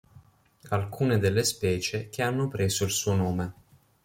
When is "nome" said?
3.13-3.53